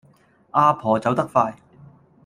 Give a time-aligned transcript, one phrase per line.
[0.55, 1.55] 呀婆走得快